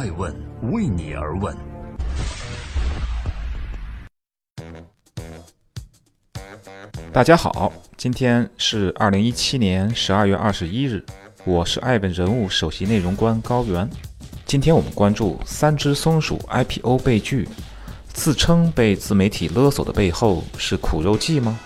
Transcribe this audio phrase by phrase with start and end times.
[0.00, 0.34] 爱问
[0.72, 1.54] 为你而问。
[7.12, 11.04] 大家好，今天是二零一七年十二月二十一日，
[11.44, 13.86] 我是爱问人物首席内容官高原。
[14.46, 17.46] 今天我们关注三只松鼠 IPO 被拒，
[18.06, 21.60] 自称被自媒体勒索的背后是苦肉计吗？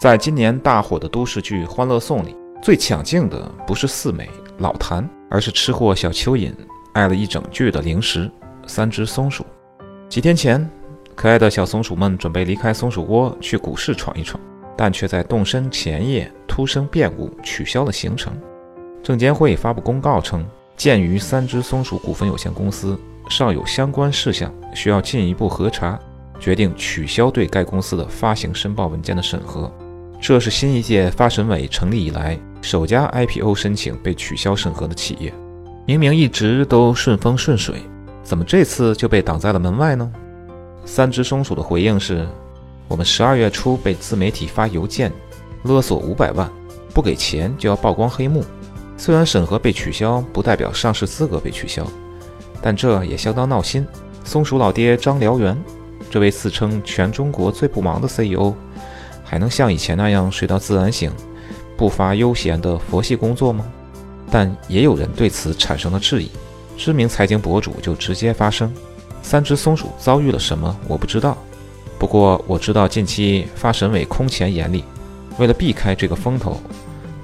[0.00, 6.52] 在今年大火的都市剧《欢乐颂》里，最抢镜的不是四美老谭，而是吃货小蚯蚓
[6.92, 8.30] 爱了一整句的零食——
[8.68, 9.44] 三只松鼠。
[10.08, 10.64] 几天前。
[11.16, 14.40] 可爱的小松鼠们准备离开松鼠窝去股市闯一闯，
[14.76, 18.32] 但却在动身前夜突生变故，取消了行程。
[19.00, 20.44] 证监会发布公告称，
[20.76, 25.96] 鉴于三只松鼠股份有限公司尚有相关事项需要进一步核查，
[26.40, 29.72] 决定取消对该公司的发行申报文件的审核。
[30.20, 35.32] 这是新一届发审委成立以来首家 IPO 申请被取消审核的企业。
[35.86, 37.82] 明明一直都顺风顺水，
[38.22, 40.10] 怎么这次就被挡在了门外呢？
[40.86, 42.26] 三只松鼠的回应是：
[42.88, 45.12] 我们十二月初被自媒体发邮件
[45.64, 46.50] 勒索五百万，
[46.94, 48.42] 不给钱就要曝光黑幕。
[48.96, 51.86] 虽然审核被取消不代表上市资格被取消，
[52.62, 53.86] 但这也相当闹心。
[54.24, 55.54] 松鼠老爹张燎原，
[56.10, 58.54] 这位自称全中国最不忙的 CEO，
[59.22, 61.12] 还能像以前那样睡到自然醒，
[61.76, 63.64] 不乏悠闲的佛系工作吗？
[64.30, 66.30] 但也有人对此产生了质疑。
[66.76, 68.72] 知名财经博主就直接发声。
[69.22, 70.76] 三只松鼠遭遇了什么？
[70.88, 71.36] 我不知道。
[71.98, 74.84] 不过我知道近期发审委空前严厉，
[75.38, 76.60] 为了避开这个风头，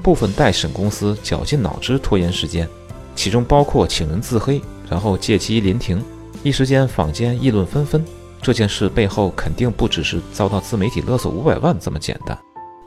[0.03, 2.69] 部分待审公司绞尽脑汁拖延时间，
[3.15, 6.03] 其中包括请人自黑，然后借机临停。
[6.43, 8.05] 一时间坊间议论纷纷。
[8.41, 12.39] 这件事背后肯定不只是遭到自媒体勒索五百万这么简单。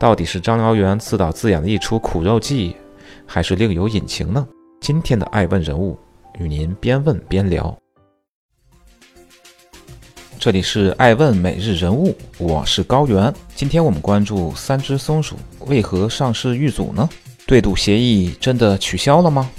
[0.03, 2.75] 到底是张燎原自导自演的一出苦肉计，
[3.25, 4.45] 还是另有隐情呢？
[4.81, 5.97] 今天的爱问人物
[6.39, 7.73] 与您边问边聊。
[10.37, 13.33] 这里是爱问每日人物，我是高原。
[13.55, 15.37] 今天我们关注三只松鼠
[15.67, 17.09] 为何上市遇阻呢？
[17.47, 19.49] 对赌协议真的取消了吗？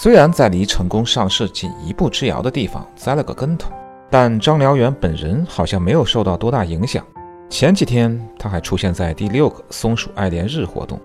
[0.00, 3.72] 虽然在离成功上市仅一步之遥的地方栽了个跟头，
[4.08, 7.04] 但张燎原本人好像没有受到多大影响。
[7.50, 11.00] 前几天他还出现在第六个松鼠爱莲日活动，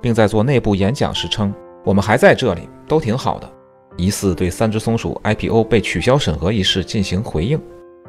[0.00, 1.52] 并在做内部演讲时称
[1.84, 3.50] ：“我们还在这里，都挺好的。”
[3.96, 7.58] 疑似对三只松鼠 IPO 被取消审核一事进行回应。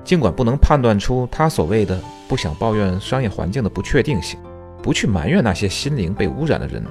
[0.03, 4.37] 尽管不能判断出他所谓的不想抱怨商业环境的不确定性，
[4.83, 6.83] 不去埋怨那些心灵被污染的人，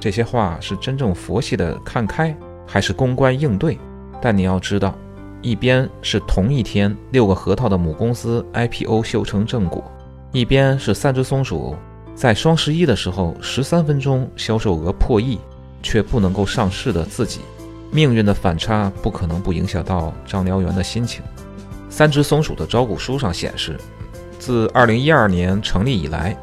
[0.00, 2.34] 这些话是真正佛系的看开，
[2.66, 3.78] 还是公关应对？
[4.20, 4.94] 但你要知道，
[5.42, 9.84] 一边是同一天六个核桃的母公司 IPO 修成正果，
[10.32, 11.76] 一边是三只松鼠
[12.14, 15.38] 在双十一的时候十三分钟销售额破亿
[15.82, 17.40] 却不能够上市的自己，
[17.90, 21.22] 命运的反差不可能不影响到张燎原的心情。
[21.90, 23.78] 三只松鼠的招股书上显示，
[24.38, 26.34] 自2012年成立以来，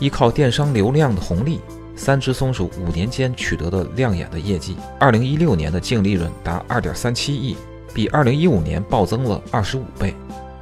[0.00, 1.60] 依靠电商流量的红利，
[1.94, 4.76] 三只松鼠五年间取得的亮眼的业绩。
[4.98, 7.56] 2016年的净利润达2.37亿，
[7.94, 10.12] 比2015年暴增了25倍。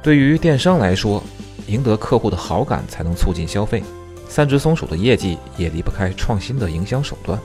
[0.03, 1.23] 对于电商来说，
[1.67, 3.83] 赢得客户的好感才能促进消费。
[4.27, 7.39] 三只松鼠的业绩也离不开创新的营销手段，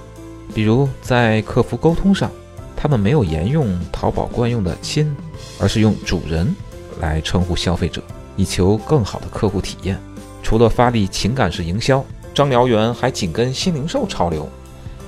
[0.55, 2.31] 比如在客服沟通上，
[2.77, 5.15] 他们没有沿用淘宝惯用的“亲”，
[5.61, 6.55] 而是用“主人”。
[7.01, 8.01] 来称呼消费者，
[8.37, 9.99] 以求更好的客户体验。
[10.41, 14.49] 除了发力情感式营销，张燎原还紧跟新零售潮流，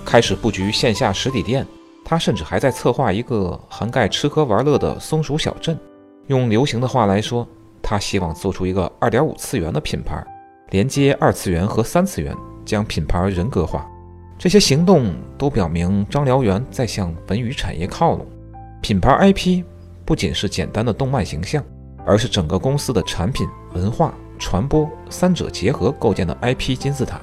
[0.05, 1.65] 开始布局线下实体店。
[2.05, 5.79] 他甚至还在策划一个涵盖吃喝玩乐的松鼠小镇。
[6.27, 7.47] 用流行的话来说，
[7.85, 10.21] 他希望做出一个二点五次元的品牌，
[10.71, 12.35] 连接二次元和三次元，
[12.65, 13.87] 将品牌人格化。
[14.37, 18.27] 这些行动都表明张燎原在向文娱产业靠拢。
[18.81, 19.63] 品牌 IP
[20.05, 21.63] 不仅是简单的动漫形象。
[22.07, 27.19] 而是整个公司的产品、文化、传播三者结合构建的 IP 金字塔，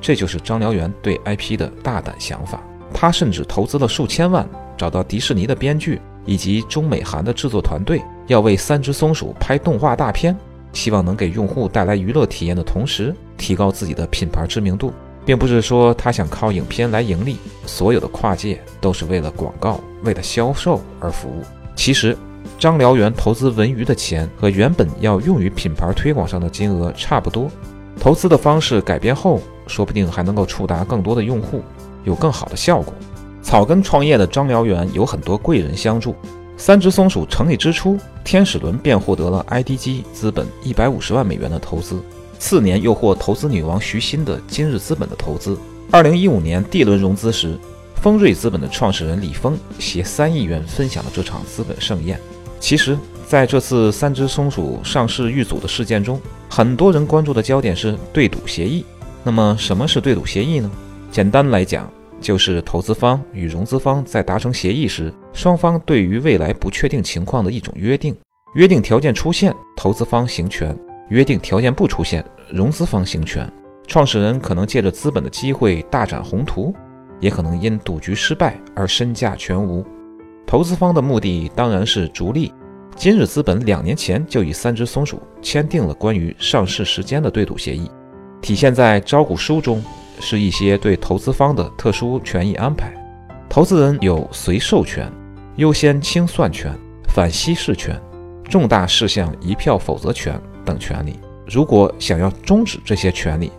[0.00, 2.62] 这就是张燎原对 IP 的大胆想法。
[2.94, 10.36] 他甚至投资了数千万，找到迪士尼的编剧以及中美韩的制作团队，要为三只松鼠拍动画大片，
[10.72, 14.92] 希望能给用户带来娱乐体验的同时，提高自己的品牌知名度。
[15.24, 21.42] 并不是说他想靠影片来盈利，所有的跨界都是为了广告、为了销售而服务。
[21.74, 22.16] 其实。
[22.58, 27.50] 张燎原投资文娱的钱和原本要用于品牌推广上的金额差不多，
[27.98, 31.62] 投资的方式改变后，说不定还能够触达更多的用户，
[32.04, 32.92] 有更好的效果。
[33.42, 36.14] 草根创业的张燎原有很多贵人相助。
[36.56, 42.00] 三只松鼠成立之初，天使轮便获得了 IDG 资本一百五十万美元的投资，
[42.38, 45.58] 次年又获投资女王徐新的今日资本的投资。
[45.90, 47.58] 二零一五年 D 轮融资时。
[48.02, 52.20] 丰瑞资本的创始人李峰携三亿元分享了这场资本盛宴。
[52.60, 56.20] 其实，在这次三只松鼠上市遇阻的事件中，
[56.50, 58.84] 很多人关注的焦点是对赌协议。
[59.22, 60.70] 那么，什么是对赌协议呢？
[61.10, 61.90] 简单来讲，
[62.24, 68.16] 就是投资方与融资方在达成协议时，双方对于未来不确定情况的一种约定。
[68.54, 70.74] 约定条件出现，投资方行权；
[71.10, 73.46] 约定条件不出现，融资方行权。
[73.86, 76.74] 创始人可能借着资本的机会大展宏图，
[77.20, 79.84] 也可能因赌局失败而身价全无。
[80.46, 82.50] 投资方的目的当然是逐利。
[82.96, 87.90] 今日资本两年前就与三只松鼠签订了关于上市时间的对赌协议，
[88.40, 89.84] 体现在招股书中
[90.20, 92.92] 是一些对投资方的特殊权益安排。
[93.48, 95.10] 投资人有随授权、
[95.56, 96.76] 优先清算权、
[97.08, 98.00] 反稀释权。
[98.48, 103.50] 重大事项一票否决权等权利，如果想要终止这些权利，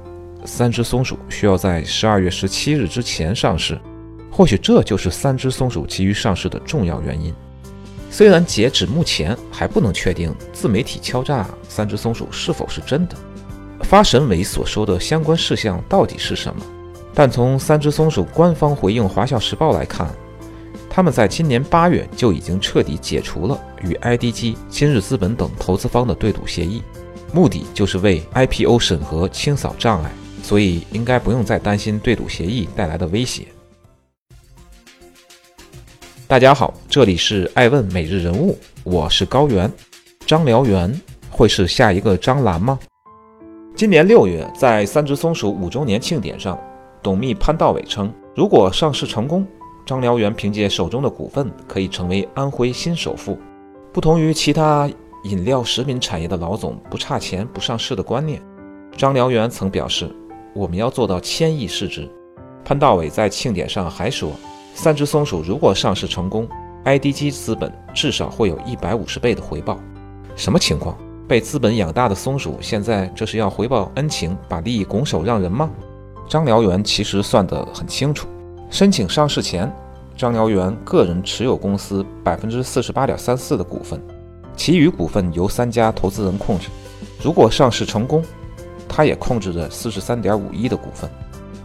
[0.45, 3.79] 三只松鼠需要在十二月十七日之前上市。
[4.29, 7.33] 或许这就是三只松鼠急于上市的重要原因。
[8.11, 13.15] 虽然截止目前还不能确定自媒体敲诈三只松鼠是否是真的，
[13.85, 16.65] 发审委所说的相关事项到底是什么，
[17.13, 20.09] 但从三只松鼠官方回应《华侨时报》来看。
[20.89, 26.81] 他们在今年八月就已经彻底解除了与 IDG、今日资本等投资方的对赌协议，
[27.31, 30.11] 目的就是为 IPO 审核清扫障碍，
[30.41, 33.45] 所以应该不用再担心对赌协议带来的威胁。
[36.27, 39.71] 大家好，这里是爱问每日人物，我是高原。
[40.25, 40.99] 张燎原
[41.29, 42.79] 会是下一个张兰吗？
[43.75, 46.57] 今年六月，在三只松鼠五周年庆典上，
[47.03, 49.45] 董秘潘道伟称，如果上市成功。
[49.85, 53.37] 张燎原凭借手中的股份可以成为安徽新首富。
[53.91, 54.89] 不同于其他
[55.25, 58.41] 饮料食品产业的老总不差钱不上市的观念，
[58.95, 60.09] 张燎原曾表示
[60.55, 62.09] ：“我们要做到千亿市值。”
[62.63, 64.31] 潘道伟在庆典上还说
[64.73, 66.47] ：“三只松鼠如果上市成功
[66.85, 69.77] ，IDG 资本至少会有一百五十倍的回报。”
[70.37, 70.97] 什么情况？
[71.27, 75.69] 被资本养大的松鼠现在这是要回报恩情，把利益拱手让人吗？
[76.29, 78.27] 张燎原其实算得很清楚。
[78.69, 79.71] 申请上市前，
[80.15, 83.99] 张燎原个人持有公司百分之四十八点三四的股份，
[84.55, 86.67] 其余股份由三家投资人控制。
[87.23, 88.23] 如果上市成功，
[88.87, 91.09] 他也控制着四十三点五一的股份，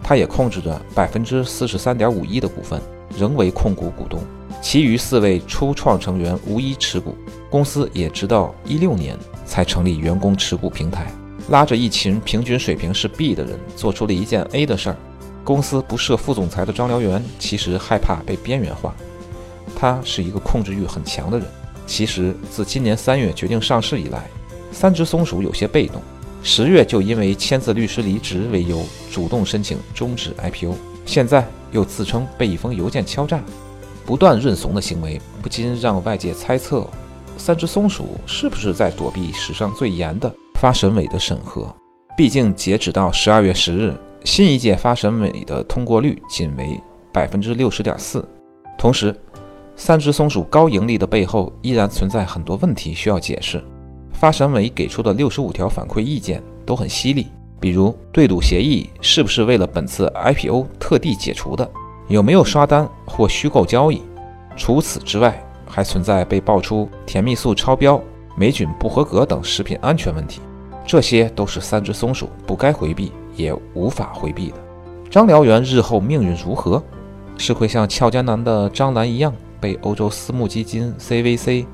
[0.02, 2.80] 他也控制着百分之四十三点五一的股份，
[3.18, 4.20] 仍为控股股东。
[4.60, 7.16] 其余四位初创成员无一持股，
[7.48, 11.10] 公司也直到一六年才成立员工持股平台，
[11.48, 14.96] 拉着一群平均水平是 B 的人，做出了一件 A 的事儿。
[15.42, 18.94] 公司不设副总裁的张燎原其实害怕被边缘化，
[19.74, 21.48] 他是一个控制欲很强的人。
[21.86, 24.28] 其实自今年三月决定上市以来，
[24.70, 26.00] 三只松鼠有些被动。
[26.42, 30.74] 十月就因为签字律师离职为由主动申请终止 IPO，
[31.04, 33.42] 现在又自称被一封邮件敲诈，
[34.10, 36.84] 不断认怂的行为不禁让外界猜测，
[37.36, 41.72] 三只松鼠是不是在躲避史上最严的发审委的审核？
[42.16, 43.94] 毕竟截止到十二月十日。
[44.24, 46.76] 新一届发审委的通过率仅为
[47.12, 48.28] 百分之六十点四，
[48.76, 49.14] 同时，
[49.76, 53.62] 三只松鼠高盈利的背后依然存在很多问题需要解释。
[54.12, 57.28] 发审委给出的六十五条反馈意见都很犀利，
[57.60, 61.70] 比如对赌协议是不是为了本次 IPO 特地解除的，
[62.10, 64.02] 有没有刷单或虚构交易？
[64.56, 67.98] 除此之外，还存在被爆出甜蜜素超标、
[68.36, 70.40] 霉菌不合格等食品安全问题，
[70.84, 73.10] 这些都是三只松鼠不该回避。
[73.36, 74.56] 也无法回避的。
[75.08, 76.82] 张燎原日后命运如何？
[77.38, 81.64] 是会像俏江南的张兰一样，被欧洲私募基金 CVC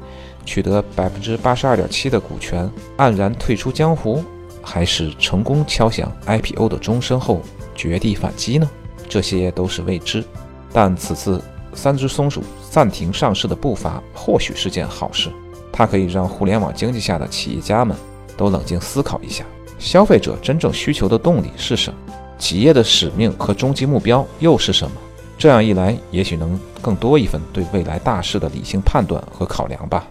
[0.44, 4.22] 取得百分之八十二点七的股权，黯然退出江湖，
[4.62, 7.40] 还是成功敲响 IPO 的钟声后
[7.75, 8.70] 绝地反击呢？
[9.16, 10.23] 这些都是未知。
[10.75, 11.42] 但此次
[11.73, 15.30] 三只松鼠暂停上市的步伐，或许是件好事。
[15.73, 17.96] 它可以让互联网经济下的企业家们
[18.37, 19.42] 都冷静思考一下。
[19.78, 21.99] 消费者真正需求的动力是什么？
[22.37, 24.94] 企业的使命和终极目标又是什么？
[25.38, 30.06] 这样一来，也许能更多一份对未来大势的理性判断和考量吧。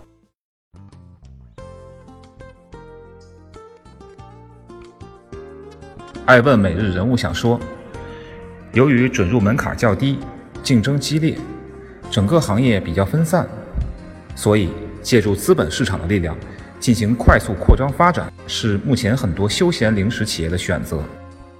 [6.25, 7.59] 爱问每日人物想说：
[8.75, 10.19] 由于准入门槛较低，
[10.61, 11.37] 竞争激烈，
[12.11, 13.47] 整个行业比较分散，
[14.35, 14.69] 所以
[15.01, 16.35] 借助资本市场的力量。
[16.77, 20.99] 进行快速扩张发展是目前很多休闲零食企业的选择，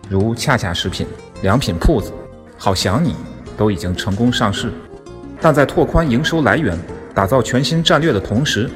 [0.10, 1.08] 如恰恰食品、
[1.42, 2.12] 良品铺子、
[2.58, 3.16] 好想你
[3.56, 4.70] 都已经成功上市。
[5.40, 6.78] 但在拓宽营收来源、
[7.14, 8.70] 打造全新战略的同时，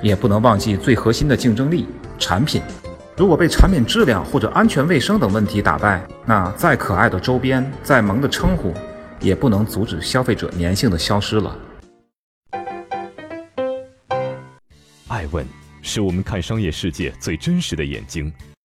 [0.00, 1.88] 也不能忘记最核心的竞争力——
[2.20, 2.62] 产品。
[3.20, 8.72] 如果被产品质量或者安全卫生等问题打败，那再可爱的周边、再萌的称呼，
[9.20, 11.54] 也不能阻止消费者粘性的消失了。
[15.08, 15.46] 爱问
[15.82, 18.32] 是我们看商业世界最真实的眼睛。